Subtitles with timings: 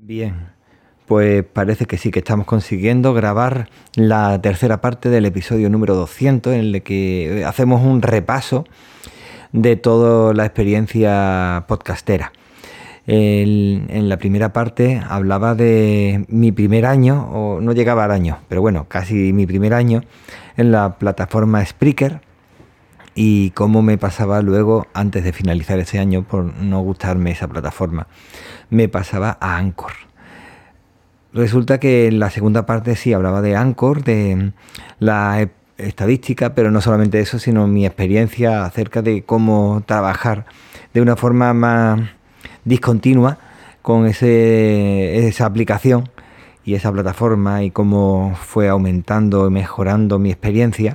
[0.00, 0.48] Bien,
[1.06, 6.52] pues parece que sí, que estamos consiguiendo grabar la tercera parte del episodio número 200
[6.54, 8.64] en el que hacemos un repaso
[9.52, 12.32] de toda la experiencia podcastera.
[13.08, 18.60] En la primera parte hablaba de mi primer año, o no llegaba al año, pero
[18.60, 20.02] bueno, casi mi primer año
[20.56, 22.20] en la plataforma Spreaker
[23.14, 28.08] y cómo me pasaba luego, antes de finalizar ese año, por no gustarme esa plataforma,
[28.70, 29.92] me pasaba a Anchor.
[31.32, 34.52] Resulta que en la segunda parte sí hablaba de Anchor, de
[34.98, 40.46] la e- estadística, pero no solamente eso, sino mi experiencia acerca de cómo trabajar
[40.94, 42.00] de una forma más
[42.64, 43.38] discontinua
[43.82, 46.08] con ese, esa aplicación
[46.64, 50.94] y esa plataforma y cómo fue aumentando y mejorando mi experiencia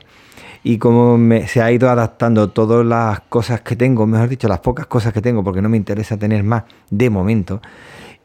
[0.64, 4.60] y cómo me- se ha ido adaptando todas las cosas que tengo, mejor dicho, las
[4.60, 7.62] pocas cosas que tengo, porque no me interesa tener más de momento,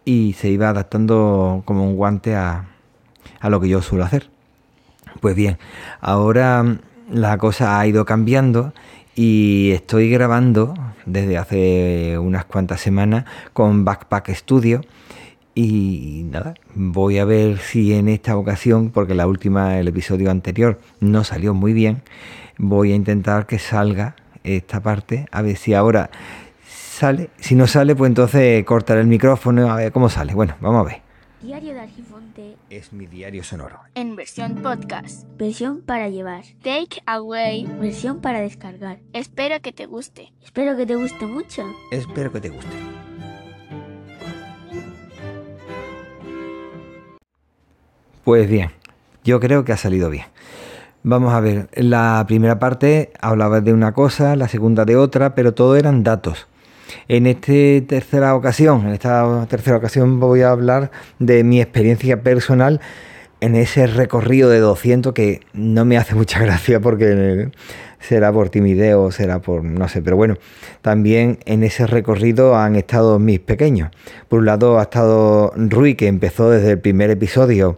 [0.04, 2.66] y se iba adaptando como un guante a,
[3.40, 4.30] a lo que yo suelo hacer.
[5.20, 5.58] Pues bien,
[6.00, 6.76] ahora
[7.10, 8.72] la cosa ha ido cambiando
[9.14, 10.74] y estoy grabando
[11.06, 14.82] desde hace unas cuantas semanas con Backpack Studio
[15.56, 20.78] y nada, voy a ver si en esta ocasión, porque la última, el episodio anterior
[21.00, 22.02] no salió muy bien,
[22.58, 26.10] voy a intentar que salga esta parte, a ver si ahora
[26.68, 27.30] sale.
[27.38, 30.34] Si no sale, pues entonces cortaré el micrófono, a ver cómo sale.
[30.34, 31.02] Bueno, vamos a ver.
[31.42, 33.78] Diario de Argifonte Es mi diario sonoro.
[33.94, 35.26] en versión podcast.
[35.38, 36.42] Versión para llevar.
[36.62, 37.66] Take away.
[37.80, 38.98] Versión para descargar.
[39.12, 40.32] Espero que te guste.
[40.44, 41.64] Espero que te guste mucho.
[41.92, 42.95] Espero que te guste.
[48.26, 48.72] Pues bien,
[49.22, 50.24] yo creo que ha salido bien.
[51.04, 55.54] Vamos a ver, la primera parte hablaba de una cosa, la segunda de otra, pero
[55.54, 56.48] todo eran datos.
[57.06, 57.52] En esta
[57.86, 62.80] tercera ocasión, en esta tercera ocasión voy a hablar de mi experiencia personal
[63.40, 67.52] en ese recorrido de 200 que no me hace mucha gracia porque
[68.00, 70.36] será por timidez o será por no sé, pero bueno,
[70.82, 73.90] también en ese recorrido han estado mis pequeños.
[74.28, 77.76] Por un lado ha estado Rui que empezó desde el primer episodio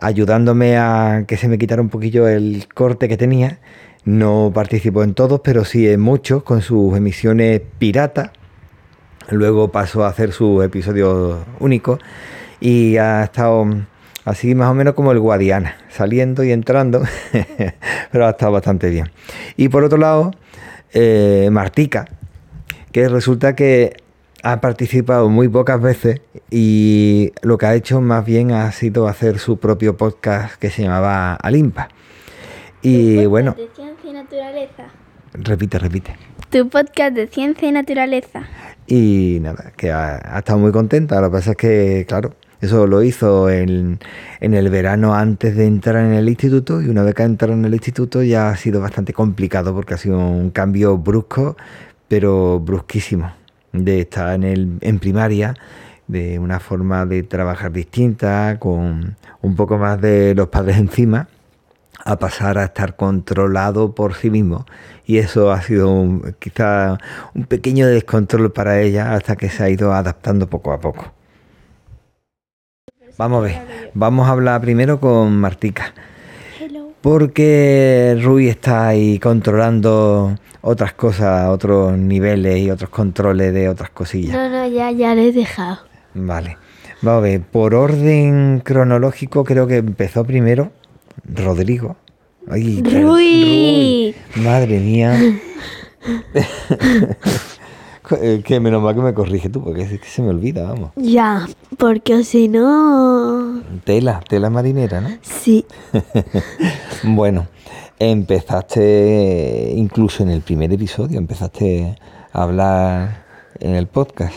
[0.00, 3.60] ayudándome a que se me quitara un poquillo el corte que tenía.
[4.04, 8.32] No participó en todos, pero sí en muchos con sus emisiones pirata.
[9.28, 12.00] Luego pasó a hacer sus episodios únicos
[12.60, 13.66] y ha estado
[14.24, 17.02] así más o menos como el Guadiana, saliendo y entrando,
[18.12, 19.10] pero ha estado bastante bien.
[19.56, 20.32] Y por otro lado,
[20.92, 22.06] eh, Martica,
[22.92, 23.94] que resulta que
[24.42, 26.20] ha participado muy pocas veces
[26.50, 30.82] y lo que ha hecho más bien ha sido hacer su propio podcast que se
[30.82, 31.88] llamaba Alimpa.
[32.82, 34.84] Y bueno, De ciencia y naturaleza.
[35.34, 36.16] repite, repite.
[36.48, 38.42] Tu podcast de ciencia y naturaleza.
[38.86, 41.20] Y nada, que ha, ha estado muy contenta.
[41.20, 43.98] Lo que pasa es que, claro, eso lo hizo en,
[44.40, 47.74] el verano antes de entrar en el instituto y una vez que ha en el
[47.74, 51.56] instituto ya ha sido bastante complicado porque ha sido un cambio brusco,
[52.08, 53.32] pero brusquísimo,
[53.72, 55.54] de estar en, el, en primaria,
[56.06, 61.28] de una forma de trabajar distinta, con un poco más de los padres encima
[62.04, 64.66] a pasar a estar controlado por sí mismo
[65.06, 66.98] y eso ha sido un- quizá
[67.34, 71.12] un pequeño descontrol para ella hasta que se ha ido adaptando poco a poco.
[73.20, 75.92] Vamos a ver, vamos a hablar primero con Martica,
[77.02, 84.32] porque Rui está ahí controlando otras cosas, otros niveles y otros controles de otras cosillas.
[84.34, 85.80] No, no, ya, ya le he dejado.
[86.14, 86.56] Vale.
[87.02, 90.72] Vamos a ver, por orden cronológico creo que empezó primero
[91.22, 91.96] Rodrigo.
[92.48, 93.02] Ay, Rui.
[93.02, 94.14] Rui.
[94.42, 95.14] Madre mía.
[98.20, 100.90] Eh, que menos mal que me corrige tú, porque es que se me olvida, vamos.
[100.96, 101.48] Ya,
[101.78, 103.62] porque si no...
[103.84, 105.10] Tela, tela marinera, ¿no?
[105.22, 105.64] Sí.
[107.02, 107.46] Bueno,
[107.98, 111.96] empezaste, incluso en el primer episodio, empezaste
[112.32, 113.24] a hablar
[113.58, 114.34] en el podcast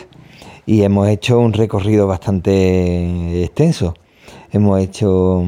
[0.66, 3.96] y hemos hecho un recorrido bastante extenso.
[4.52, 5.44] Hemos hecho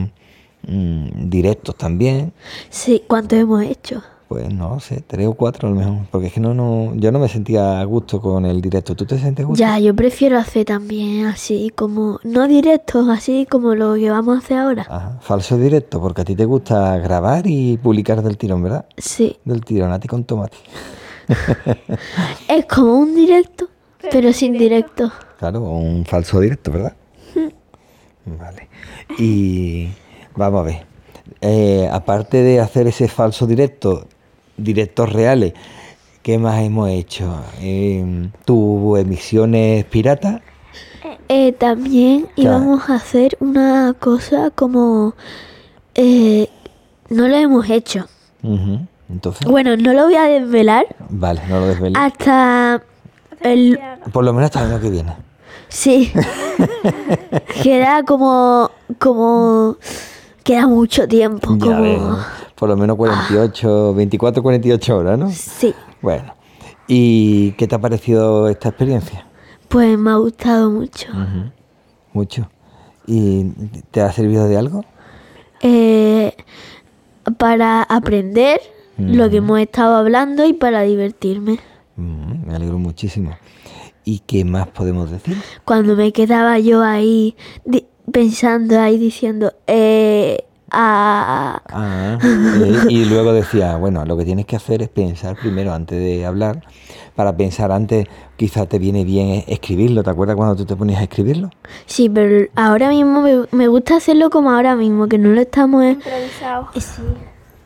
[0.67, 2.33] mm, directos también,
[2.69, 4.03] Sí, ¿cuánto hemos hecho?
[4.27, 7.11] Pues no sé, tres o cuatro a lo mejor, porque es que no, no, yo
[7.11, 8.95] no me sentía a gusto con el directo.
[8.95, 9.59] ¿Tú te sientes a gusto?
[9.59, 12.19] Ya, yo prefiero hacer también así como...
[12.23, 14.85] No directos, así como lo que vamos a hacer ahora.
[14.89, 18.85] Ajá, falso directo, porque a ti te gusta grabar y publicar del tirón, ¿verdad?
[18.97, 19.37] Sí.
[19.45, 20.57] Del tirón, a ti con tomate.
[22.47, 23.67] Es como un directo,
[24.11, 25.11] pero sin directo.
[25.39, 26.95] Claro, un falso directo, ¿verdad?
[28.25, 28.69] Vale.
[29.19, 29.89] Y
[30.35, 30.85] vamos a ver.
[31.41, 34.07] Eh, aparte de hacer ese falso directo,
[34.57, 35.53] directos reales,
[36.21, 37.41] ¿qué más hemos hecho?
[37.61, 40.41] Eh, ¿Tu emisiones piratas?
[41.03, 42.57] Eh, Eh, también Claro.
[42.57, 45.15] íbamos a hacer una cosa como...
[45.95, 46.49] eh,
[47.09, 48.05] no lo hemos hecho.
[49.09, 51.97] Entonces, Bueno, no lo voy a desvelar vale, no lo desveles.
[51.97, 52.81] hasta
[53.41, 53.79] el...
[54.11, 55.13] Por lo menos hasta el año que viene.
[55.69, 56.11] Sí.
[57.63, 58.69] Queda como...
[58.99, 59.77] como...
[60.43, 61.55] Queda mucho tiempo.
[61.57, 62.17] Ya Como...
[62.55, 65.29] Por lo menos 48, 24, 48 horas, ¿no?
[65.31, 65.73] Sí.
[66.01, 66.33] Bueno.
[66.87, 69.27] ¿Y qué te ha parecido esta experiencia?
[69.67, 71.07] Pues me ha gustado mucho.
[72.13, 72.49] Mucho.
[73.07, 73.43] ¿Y
[73.91, 74.85] te ha servido de algo?
[75.61, 76.33] Eh,
[77.37, 78.61] para aprender
[78.97, 81.59] lo que hemos estado hablando y para divertirme.
[81.95, 83.35] Mm, me alegro muchísimo.
[84.03, 85.35] ¿Y qué más podemos decir?
[85.65, 87.35] Cuando me quedaba yo ahí
[88.11, 94.55] pensando ahí diciendo, eh, ah, Ah, eh, y luego decía, bueno, lo que tienes que
[94.55, 96.61] hacer es pensar primero antes de hablar.
[97.15, 100.03] Para pensar antes, quizás te viene bien escribirlo.
[100.03, 101.49] ¿Te acuerdas cuando tú te ponías a escribirlo?
[101.85, 105.83] sí, pero ahora mismo me, me gusta hacerlo como ahora mismo, que no lo estamos...
[105.85, 106.69] Improvisado.
[106.75, 107.01] Eh, Sí.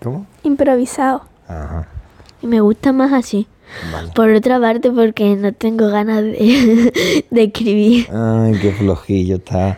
[0.04, 0.26] ¿Cómo?
[0.44, 1.24] Improvisado.
[1.48, 1.88] Ajá.
[2.42, 3.48] Y me gusta más así.
[3.92, 4.12] Vale.
[4.16, 6.94] Por otra parte, porque no tengo ganas de,
[7.30, 8.08] de escribir.
[8.14, 9.78] Ay, qué flojillo está.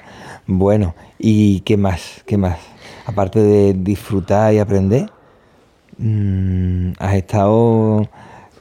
[0.53, 2.23] Bueno, ¿y qué más?
[2.25, 2.57] ¿Qué más?
[3.05, 5.09] Aparte de disfrutar y aprender,
[5.97, 8.09] mm, has estado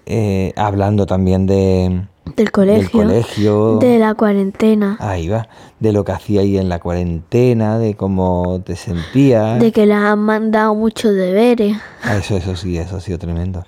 [0.06, 2.02] eh, hablando también de,
[2.37, 3.02] Del colegio.
[3.02, 3.78] colegio.
[3.78, 4.98] De la cuarentena.
[5.00, 5.48] ahí va,
[5.81, 9.58] de lo que hacía ahí en la cuarentena, de cómo te sentías.
[9.58, 11.76] De que les han mandado muchos deberes.
[12.04, 13.64] Ah, eso, eso sí, eso ha sido tremendo.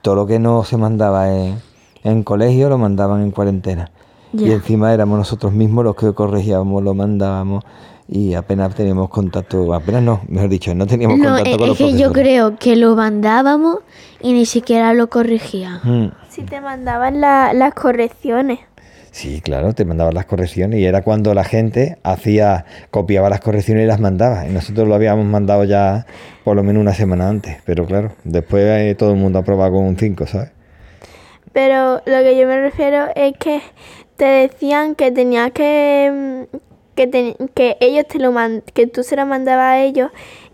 [0.00, 1.60] Todo lo que no se mandaba en,
[2.04, 3.90] en colegio lo mandaban en cuarentena.
[4.42, 7.64] Y encima éramos nosotros mismos los que corregíamos, lo mandábamos
[8.08, 11.68] y apenas teníamos contacto, apenas no, mejor dicho, no teníamos No, contacto es, con es
[11.68, 13.78] los que yo creo que lo mandábamos
[14.20, 15.80] y ni siquiera lo corregían.
[15.84, 18.58] Mm, Si te mandaban la- las correcciones.
[19.12, 23.84] Sí, claro, te mandaban las correcciones y era cuando la gente hacía, copiaba las correcciones
[23.84, 24.44] y las mandaba.
[24.48, 26.04] Y nosotros lo habíamos mandado ya
[26.42, 29.84] por lo menos una semana antes, pero claro, después eh, todo el mundo aprobaba con
[29.84, 30.50] un 5, ¿sabes?
[31.52, 33.60] Pero lo que yo me refiero es que
[34.16, 36.56] te decían que tenías que mm,
[36.94, 40.10] que, te- que ellos te lo man- que tú se lo mandabas a ellos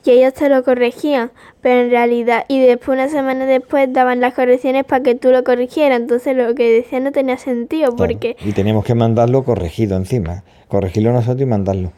[0.07, 1.31] y ellos te lo corregían,
[1.61, 5.45] pero en realidad y después una semana después daban las correcciones para que tú lo
[5.45, 9.99] corrigieras, entonces lo que decían no tenía sentido Claro, porque Y teníamos que mandarlo corregido
[9.99, 11.93] encima, corregirlo nosotros y mandarlo.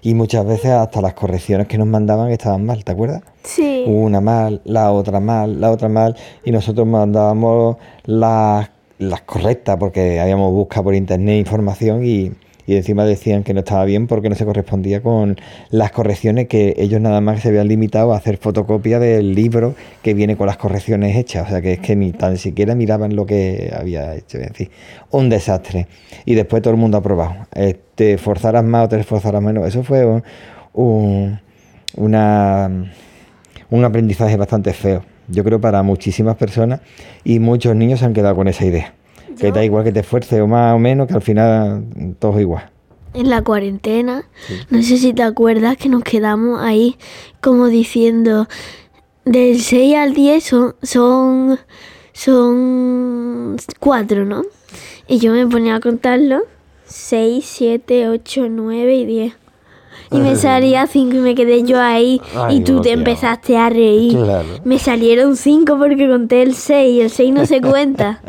[0.00, 3.22] Y muchas veces hasta las correcciones que nos mandaban estaban mal, ¿te acuerdas?
[3.42, 6.14] sí, Una mal, la otra mal, la otra mal,
[6.44, 12.32] y nosotros mandábamos las, las correctas porque habíamos buscado por internet información y,
[12.66, 15.36] y encima decían que no estaba bien porque no se correspondía con
[15.70, 20.14] las correcciones que ellos nada más se habían limitado a hacer fotocopia del libro que
[20.14, 23.24] viene con las correcciones hechas, o sea que es que ni tan siquiera miraban lo
[23.24, 24.68] que había hecho, es
[25.10, 25.86] un desastre.
[26.24, 27.46] Y después todo el mundo aprobado.
[27.54, 30.22] Eh, te esforzaras más o te esforzaras menos, eso fue un-
[30.74, 31.40] un-
[31.96, 32.70] una
[33.70, 35.02] un aprendizaje bastante feo.
[35.28, 36.80] Yo creo para muchísimas personas
[37.24, 38.94] y muchos niños se han quedado con esa idea.
[39.38, 41.84] Que da igual que te esfuerces o más o menos, que al final
[42.18, 42.70] todo es igual.
[43.14, 44.24] En la cuarentena,
[44.70, 46.96] no sé si te acuerdas que nos quedamos ahí
[47.40, 48.48] como diciendo,
[49.24, 51.58] del 6 al 10 son, son,
[52.12, 54.42] son 4, ¿no?
[55.06, 56.42] Y yo me ponía a contarlo,
[56.86, 59.34] 6, 7, 8, 9 y 10.
[60.10, 63.68] Y me salía 5 y me quedé yo ahí Ay, y tú te empezaste a
[63.68, 64.12] reír.
[64.12, 64.48] Claro.
[64.64, 68.20] Me salieron 5 porque conté el 6 y el 6 no se cuenta.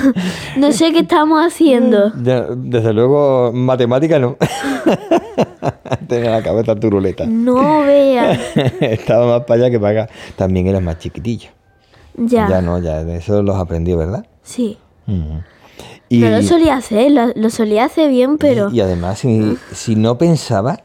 [0.56, 2.12] no sé qué estamos haciendo.
[2.22, 4.36] Ya, desde luego, matemática no.
[6.08, 7.24] Tenía la cabeza turuleta.
[7.26, 8.38] No veas.
[8.80, 10.12] Estaba más para allá que para acá.
[10.36, 11.50] También eras más chiquitillo.
[12.16, 12.48] Ya.
[12.48, 14.26] Ya no, ya de eso los aprendí, ¿verdad?
[14.42, 14.78] Sí.
[16.08, 18.70] Y, No lo solía hacer, lo, lo solía hacer bien, pero...
[18.70, 20.80] y además, si, si no pensabas,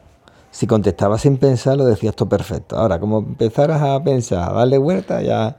[0.52, 2.76] si contestabas sin pensar, lo decías todo perfecto.
[2.76, 5.56] Ahora, como empezaras a pensar, a darle vuelta, ya.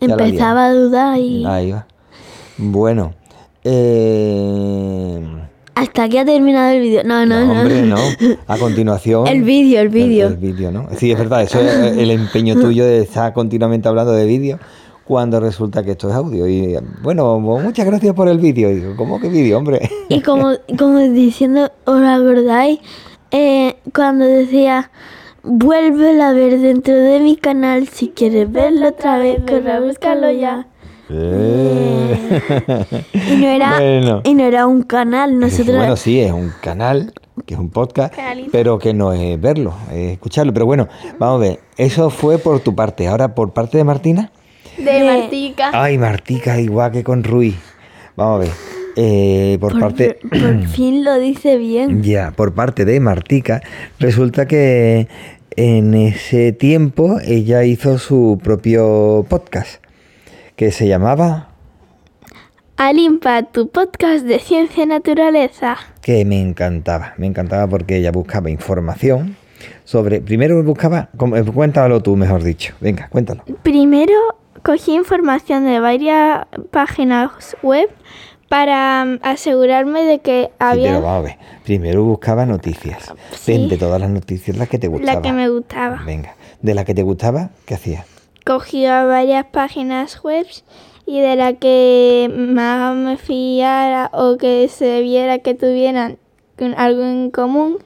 [0.00, 1.44] empezaba a dudar y...
[1.44, 1.86] Ahí va.
[2.56, 3.12] Bueno.
[3.64, 5.20] Eh...
[5.74, 7.02] Hasta aquí ha terminado el vídeo.
[7.04, 7.60] No, no, No, no.
[7.60, 7.96] hombre, no.
[8.46, 9.26] A continuación.
[9.28, 10.28] El vídeo, el vídeo.
[10.28, 10.88] El, el vídeo, ¿no?
[10.96, 14.58] Sí, es verdad, eso es el empeño tuyo de estar continuamente hablando de vídeo
[15.04, 16.46] cuando resulta que esto es audio.
[16.46, 18.68] Y bueno, muchas gracias por el vídeo.
[18.68, 19.90] Digo, ¿cómo que vídeo, hombre?
[20.08, 22.78] Y como, como diciendo, ¿os acordáis?
[23.30, 24.90] Eh, cuando decía,
[25.42, 27.88] vuelve a ver dentro de mi canal.
[27.88, 30.66] Si quieres verlo otra vez, corre a buscarlo ya.
[31.10, 32.42] Eh.
[33.30, 34.20] Y no era, Bueno.
[34.24, 35.76] y no era un canal, nosotros...
[35.76, 37.12] Bueno, sí, es un canal,
[37.46, 38.50] que es un podcast, Canalito.
[38.52, 40.52] pero que no es verlo, es escucharlo.
[40.52, 43.08] Pero bueno, vamos a ver, eso fue por tu parte.
[43.08, 44.30] Ahora, por parte de Martina.
[44.76, 45.70] de de- Martica.
[45.72, 47.56] Ay, Martica, igual que con Ruiz.
[48.16, 48.50] Vamos a ver.
[49.00, 50.18] Eh, por, parte...
[50.28, 52.02] por fin lo dice bien.
[52.02, 53.62] Ya, por parte de Martica,
[54.00, 55.06] resulta que
[55.54, 59.84] en ese tiempo ella hizo su propio podcast
[60.56, 61.50] que se llamaba
[62.76, 65.76] Alimpa, tu podcast de ciencia y naturaleza.
[66.02, 69.36] que me encantaba, me encantaba porque ella buscaba información
[69.84, 73.44] sobre, primero buscaba, eh, cuéntalo tú mejor dicho, venga, cuéntalo.
[73.62, 74.14] Primero
[74.64, 77.88] cogí información de varias páginas web
[78.48, 83.52] para mm, asegurarme de que Sí, pero había vamos a ver, primero buscaba noticias, Sí.
[83.52, 85.16] Ven de todas las noticias las que te gustaban.
[85.16, 86.02] la que me gustaba.
[86.04, 88.06] Venga, de la que te gustaba, ¿qué hacías?
[88.44, 90.46] Cogía varias páginas web
[91.04, 96.18] y de la que más me fiara o que se viera que tuvieran
[96.76, 97.78] algo en común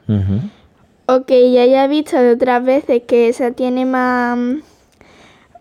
[1.07, 4.39] o que ya haya visto de otras veces que esa tiene más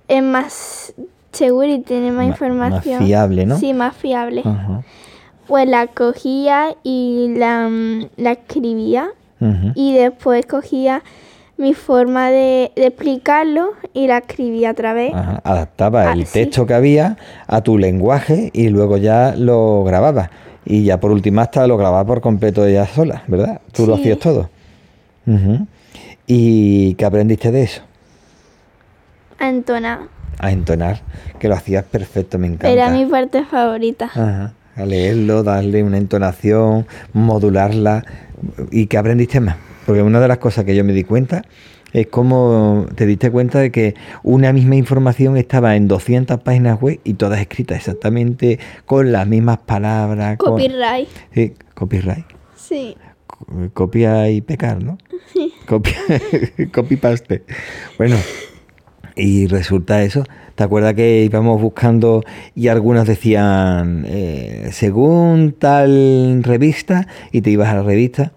[0.08, 0.94] es más
[1.32, 3.58] segura y tiene más Ma- más información fiable, ¿no?
[3.58, 4.82] sí más fiable Ajá.
[5.48, 9.10] pues la cogía y la, mm, la escribía
[9.74, 11.02] y después cogía
[11.58, 16.34] mi forma de, de explicarlo y la escribía otra vez Ajá, Adaptaba Ah, el sí.
[16.34, 20.30] texto que había a tu lenguaje y luego ya lo grababa.
[20.64, 23.62] Y ya por última hasta lo grababa por completo ella sola, ¿verdad?
[23.72, 24.50] Tú lo hacías todo.
[26.28, 27.82] ¿Y qué aprendiste de eso?
[29.40, 30.02] a entonar
[30.44, 31.02] A entonar,
[31.40, 32.70] que lo hacías perfecto, me encanta.
[32.72, 34.54] era mi parte favorita Ajá.
[34.76, 38.04] A leerlo, darle una entonación, modularla.
[38.72, 39.58] ¿Y qué aprendiste más?
[39.86, 41.44] Porque una de las cosas que yo me di cuenta
[41.94, 47.00] es cómo te diste cuenta de que una misma información estaba en 200 páginas web
[47.04, 50.38] y todas escritas exactamente con las mismas palabras.
[50.38, 52.26] con- copyright Sí, copyright.
[52.56, 52.96] sí
[53.28, 54.98] Co- Copia y pecar, ¿no?
[55.68, 55.96] Copia,
[56.74, 57.44] copy paste.
[57.98, 58.16] Bueno,
[59.22, 60.24] y resulta eso.
[60.56, 62.24] ¿Te acuerdas que íbamos buscando
[62.56, 68.34] y algunos decían eh, según tal revista y te ibas a la revista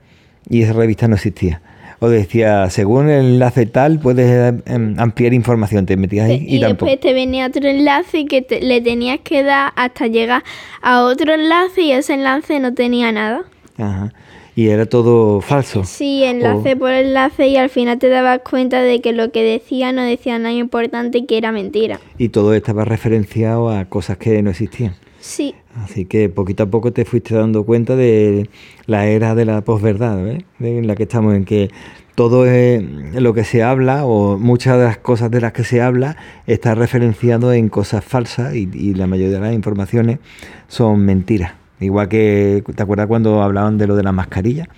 [0.49, 1.61] y esa revista no existía?
[2.01, 6.61] O decía según el enlace tal puedes em, ampliar información, te metías ahí y, y
[6.61, 6.87] tampoco.
[6.91, 10.43] después te venía otro enlace que te- le tenías que dar hasta llegar
[10.83, 13.43] a otro enlace y ese enlace no tenía nada.
[13.79, 14.13] Ajá.
[14.57, 15.83] Y era todo falso.
[15.85, 19.91] Sí, enlace por enlace y al final te dabas cuenta de que lo que decía
[19.93, 21.99] no decía nada importante y que era mentira.
[22.19, 24.95] Y todo estaba referenciado a cosas que no existían.
[25.21, 28.49] Sí, Así que poquito a poco te fuiste dando cuenta de
[28.87, 30.17] la era de la posverdad.
[30.19, 30.45] De-
[30.79, 31.69] en la que estamos, en que
[32.15, 32.81] todo es
[33.15, 36.77] lo que se habla o muchas de las cosas de las que se habla está
[36.77, 40.19] referenciado en cosas falsas y, y la mayoría de las informaciones
[40.69, 41.55] son mentiras.
[41.81, 44.69] Igual que, ¿te acuerdas cuando hablaban de lo de la mascarilla?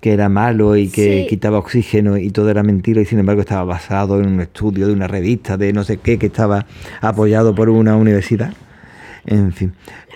[0.00, 1.26] Que era malo y que Sí.
[1.28, 4.92] quitaba oxígeno y todo era mentira y sin embargo estaba basado en un estudio de
[4.92, 6.66] una revista de no sé qué que estaba
[7.00, 8.52] apoyado por una universidad.
[9.24, 9.72] En fin.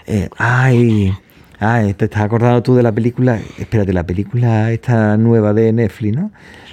[0.06, 1.12] Eh, ay,
[1.58, 3.40] ay, te estás acordando tú de la película.
[3.58, 6.30] Espérate, la película esta nueva de Netflix, ¿no?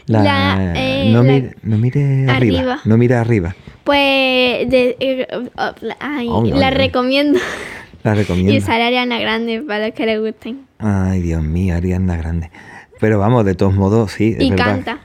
[0.07, 2.59] La, eh, no, la- mire, no mire arriba.
[2.59, 2.79] Arriba.
[2.85, 3.55] No mire arriba.
[3.85, 7.39] pues de- eh, oh, la- ay, la recomiendo.
[8.05, 10.67] La Y sale Ariana Grande para los que les gusten.
[10.77, 12.51] Ay, Dios mío, Ariana Grande.
[12.99, 14.35] Pero vamos, de todos modos, sí.
[14.37, 14.65] Es Y verdad.
[14.65, 14.99] canta.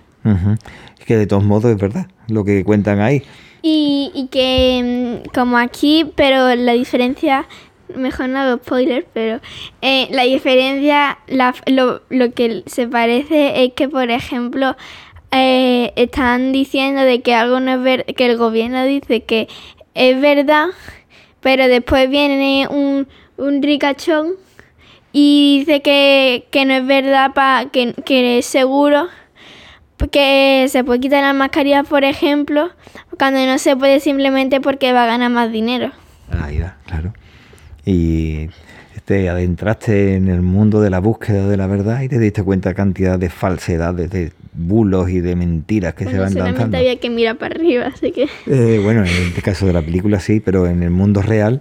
[0.98, 3.22] Es que de todos modos es verdad lo que cuentan ahí.
[3.62, 7.46] Y, y que mm, como aquí, pero la diferencia,
[7.96, 9.40] mejor no hago spoiler, pero
[9.80, 14.76] eh, la diferencia, la, lo, lo que se parece es que, por ejemplo,
[15.30, 19.48] eh, están diciendo de que algo no es ver, que el gobierno dice que
[19.94, 20.66] es verdad,
[21.40, 24.34] pero después viene un, un ricachón
[25.12, 29.08] y dice que, que no es verdad, pa, que, que es seguro
[30.08, 32.70] que se puede quitar las mascarillas, por ejemplo,
[33.18, 35.92] cuando no se puede simplemente porque va a ganar más dinero.
[36.42, 37.12] Ahí claro.
[37.84, 38.48] Y
[39.10, 42.68] te adentraste en el mundo de la búsqueda de la verdad y te diste cuenta
[42.68, 46.76] de cantidad de falsedades, de bulos y de mentiras que se van solamente lanzando.
[46.76, 48.28] había que mirar para arriba, así que...
[48.46, 51.60] Eh, bueno, en este caso de la película sí, pero en el mundo real,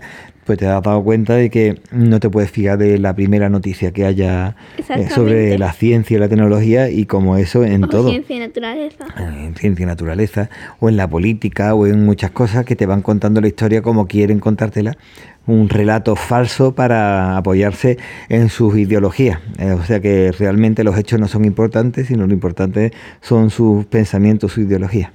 [0.49, 3.91] pues te has dado cuenta de que no te puedes fiar de la primera noticia
[3.91, 8.09] que haya eh, sobre la ciencia y la tecnología y como eso en o todo.
[8.09, 9.05] ciencia y naturaleza.
[9.19, 13.03] en ciencia y naturaleza, o en la política, o en muchas cosas que te van
[13.03, 14.97] contando la historia como quieren contártela,
[15.45, 19.39] un relato falso para apoyarse en sus ideologías.
[19.59, 22.91] Eh, o sea que realmente los hechos no son importantes, sino lo importante
[23.21, 25.13] son sus pensamientos, su ideología.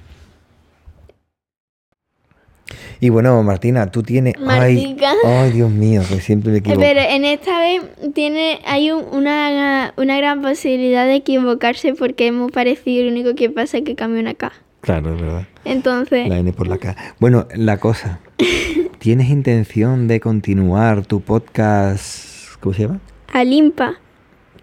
[2.99, 4.33] Y bueno, Martina, tú tienes...
[4.37, 5.11] Ay, Martica.
[5.25, 6.79] ay, Dios mío, que siempre me equivoco.
[6.81, 7.81] Pero en esta vez
[8.13, 13.35] tiene hay un- una, una gran posibilidad de equivocarse porque es muy parecido, lo único
[13.35, 14.51] que pasa es que cambia una K.
[14.81, 15.47] Claro, es verdad.
[15.65, 16.95] Entonces, La N por la K.
[17.19, 18.19] Bueno, la cosa.
[18.99, 22.99] ¿Tienes intención de continuar tu podcast ¿Cómo se llama?
[23.33, 23.95] Alimpa,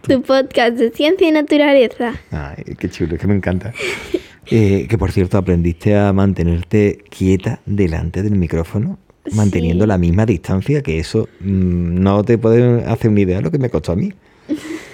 [0.01, 2.15] tu podcast de ciencia y naturaleza.
[2.31, 3.73] Ay, qué chulo, es que me encanta.
[4.51, 8.99] Eh, que por cierto, aprendiste a mantenerte quieta delante del micrófono,
[9.35, 9.89] manteniendo Sí.
[9.89, 13.59] la misma distancia, que eso mm, no te puedes hacer una idea de lo que
[13.59, 14.13] me costó a mí.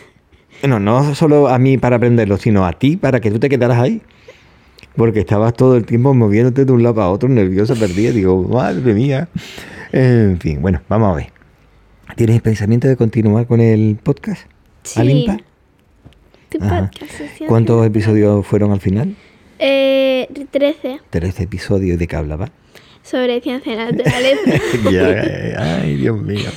[0.67, 3.78] No, no solo a mí para aprenderlo, sino a ti para que tú te quedaras
[3.78, 4.02] ahí.
[4.97, 8.11] Porque estabas todo el tiempo moviéndote de un lado para otro, nerviosa, perdida.
[8.11, 9.28] Digo, madre mía.
[9.93, 11.33] En fin, bueno, vamos a ver.
[12.17, 14.50] ¿Tienes pensamiento de continuar con el podcast?
[14.83, 14.99] Sí.
[14.99, 15.37] ¿Alimpa?
[16.49, 16.93] Tu podcast
[17.47, 19.14] ¿Cuántos episodios fueron al final?
[19.59, 22.50] Eh, 13, Tres episodios de qué hablaba.
[23.03, 24.50] sobre ciencia y naturaleza.
[24.91, 26.50] Ya, ay, Dios mío.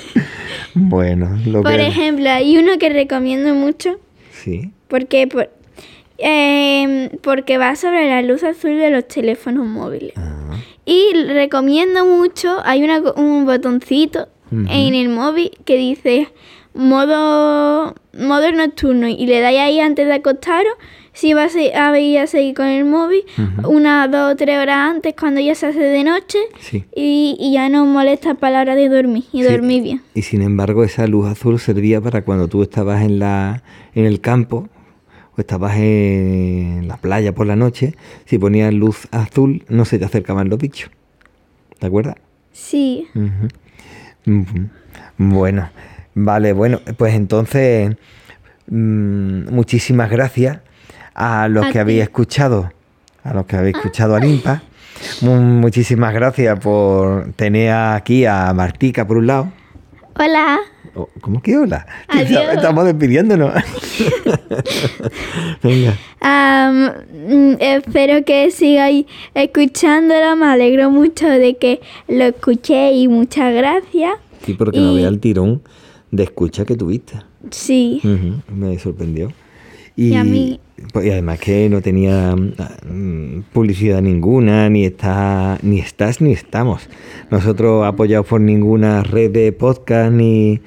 [0.74, 1.88] Bueno, lo Por que.
[1.88, 4.00] ejemplo, hay uno que recomiendo mucho
[4.32, 4.72] Sí.
[4.88, 5.50] porque, por-
[6.18, 10.14] em, porque va sobre la luz azul de los teléfonos móviles.
[10.18, 16.28] Ah, Y recomiendo mucho, hay una un botoncito en el móvil que dice
[16.74, 20.74] modo, modo nocturno y le dais ahí antes de acostaros.
[21.14, 23.70] Si vas a, ir a seguir con el móvil, Ujú.
[23.70, 26.86] una, dos o tres horas antes cuando ya se hace de noche sí.
[26.96, 29.52] y, y ya no molesta para la hora de dormir y Sí.
[29.52, 30.02] dormir bien.
[30.14, 33.62] Y sin embargo, esa luz azul servía para cuando tú estabas en la
[33.94, 34.70] en el campo
[35.36, 37.94] o estabas en la playa por la noche,
[38.26, 40.92] si ponías luz azul no se te acercaban los bichos.
[41.80, 42.16] ¿Te acuerdas?
[42.54, 43.08] Sí.
[45.18, 45.70] Bueno,
[46.16, 47.96] vale, bueno, pues entonces
[48.68, 50.60] mm, muchísimas gracias
[51.16, 52.72] a los A que habéis escuchado,
[53.24, 54.62] a los que habéis escuchado a Limpa.
[55.22, 59.52] Mu- Muchísimas gracias por tener aquí a Martica por un lado.
[60.20, 60.60] hola.
[60.94, 61.86] Oh, ¿Cómo que hola?
[62.10, 62.44] Adiós.
[62.54, 63.54] Estamos despidiéndonos.
[65.64, 65.98] Venga.
[66.22, 70.36] Mm, espero que sigáis escuchándolo.
[70.36, 74.16] Me alegro mucho de que lo escuchéis y muchas gracias.
[74.46, 75.62] Sí, porque no Y- vea el tirón
[76.12, 77.16] de escucha que tuviste.
[77.52, 78.02] Sí,
[78.54, 79.32] me sorprendió.
[79.96, 80.60] Y, Y a mí-
[80.94, 86.88] pues, y además que no tenía mm, publicidad ninguna, ni está, ni estás ni estamos.
[87.30, 90.60] Nosotros apoyados por ninguna red de podcast, ni,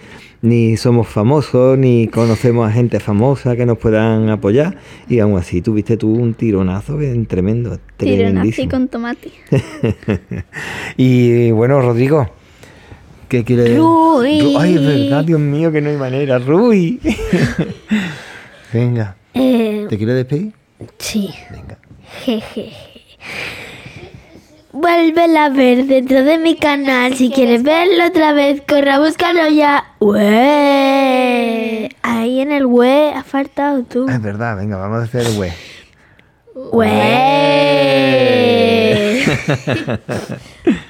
[0.42, 4.76] ni somos famosos, ni conocemos a gente famosa que nos puedan apoyar.
[5.08, 9.32] Y aún así tuviste tú un tironazo bien tremendo, tironazo y con tomate.
[10.96, 12.28] y bueno, Rodrigo,
[13.28, 14.40] ¿qué quiere Rui.
[14.40, 16.38] Ru- Ay, es verdad, Dios mío, que no hay manera.
[16.38, 17.00] Rui.
[18.74, 20.52] Venga, Eh, ¿te quieres despedir?
[20.98, 21.32] sí.
[21.52, 21.78] Venga.
[22.24, 22.72] Jejeje.
[24.72, 27.14] Vuelve a ver dentro de mi canal.
[27.14, 29.92] Si quieres verlo otra vez, corre a buscarlo ya.
[30.00, 31.88] Ue.
[32.02, 34.08] Ahí en el we ha faltado tú.
[34.08, 35.52] Es verdad, venga, vamos a hacer el güey.
[36.72, 36.90] Ue.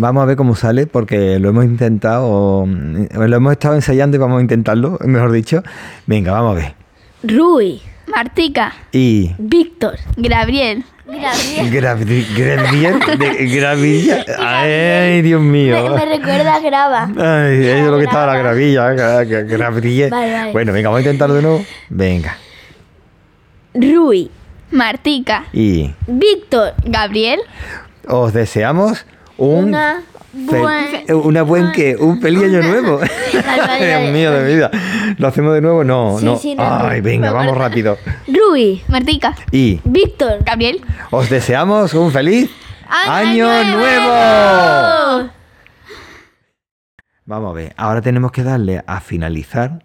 [0.00, 4.20] Vamos a ver cómo sale, porque lo hemos intentado, mm, lo hemos estado ensayando y
[4.20, 5.62] vamos a intentarlo, mejor dicho.
[6.06, 6.74] Venga, vamos a ver.
[7.22, 7.80] Rui.
[8.06, 9.30] Martica, Y.
[9.38, 9.94] Víctor.
[10.16, 14.24] Gabriel, Gravi- Gravier, de- Gravilla.
[14.38, 15.90] Ay, Dios mío.
[15.90, 17.04] Me, me recuerda a Grava.
[17.04, 18.92] Ay, eso es lo que estaba la gravilla.
[18.94, 20.08] gra- gra- Gravilla.
[20.08, 20.52] Vale, vale.
[20.52, 21.64] Bueno, venga, vamos a intentarlo de nuevo.
[21.88, 22.36] Venga.
[23.74, 24.30] Rui.
[24.72, 26.74] Martica, Y Víctor.
[26.84, 27.40] Gabriel,
[28.08, 29.04] os deseamos
[29.40, 29.64] un.
[29.68, 31.04] Una buen...
[31.24, 33.00] una buen que un feliz año nuevo.
[33.80, 34.70] Dios mío de mi vida.
[35.18, 35.82] ¿Lo hacemos de nuevo?
[35.84, 36.36] No, Sí, no.
[36.38, 37.04] sí, no, Ay, no.
[37.04, 37.98] venga, vamos rápido.
[38.28, 38.82] Rui.
[38.88, 40.38] Martica, Y Víctor.
[40.44, 40.80] Gabriel.
[41.10, 42.50] os deseamos un feliz
[42.88, 45.18] ¡Año año nuevo!
[45.18, 45.30] nuevo.
[47.24, 49.84] Vamos a ver, ahora tenemos que darle a finalizar.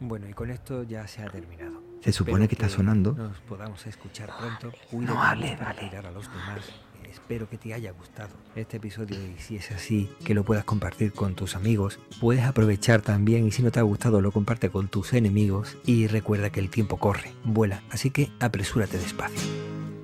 [0.00, 1.79] Bueno, y con esto ya se ha terminado.
[2.02, 3.12] Se supone que está sonando.
[3.12, 4.72] Nos podamos escuchar pronto.
[4.92, 5.96] No hable, vale.
[5.96, 6.64] a los demás.
[7.10, 11.12] Espero que te haya gustado este episodio y si es así, que lo puedas compartir
[11.12, 11.98] con tus amigos.
[12.20, 16.06] Puedes aprovechar también y si no te ha gustado lo comparte con tus enemigos y
[16.06, 19.50] recuerda que el tiempo corre, vuela, así que apresúrate despacio.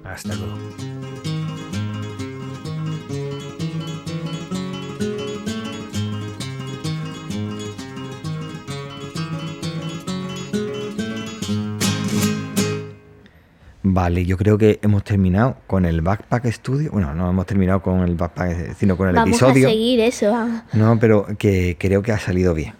[0.04, 1.15] Hasta luego.
[13.96, 16.90] Vale, yo creo que hemos terminado con el Backpack Studio.
[16.92, 19.66] Bueno, no hemos terminado con el Backpack, sino con el Vamos episodio.
[19.66, 20.30] a seguir eso.
[20.30, 20.60] vamos.
[20.74, 22.74] No, pero que creo que ha salido bien.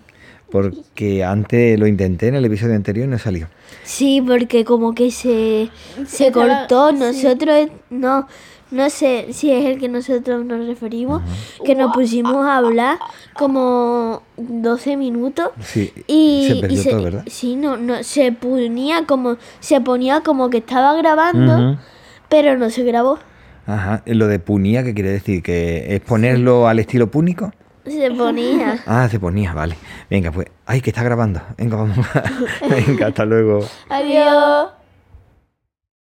[0.51, 3.49] Porque antes lo intenté en el episodio anterior y no salió.
[3.83, 5.71] Sí, porque como que se,
[6.07, 6.91] se cortó.
[6.91, 6.99] sí.
[6.99, 8.29] Nosotros, no,
[8.71, 11.23] no sé si es el que nosotros nos referimos,
[11.65, 12.99] que nos pusimos a hablar
[13.35, 15.51] como 12 minutos.
[15.61, 17.25] Sí, Y, se y todo, ¿verdad?
[17.27, 21.79] Sí, no, no, se ponía como, se ponía como que estaba grabando,
[22.29, 23.19] pero no se grabó.
[23.67, 24.03] Ajá.
[24.07, 25.43] Lo de punía, ¿qué quiere decir?
[25.43, 27.53] ¿Que es ponerlo al estilo púnico?
[27.85, 28.79] Se ponía.
[28.87, 29.77] Ah, se ponía, vale.
[30.11, 30.49] Venga, pues.
[30.67, 31.41] Ay, que está grabando.
[31.57, 31.99] Venga, vamos.
[32.87, 33.61] Venga, hasta luego.
[33.89, 34.71] Adiós.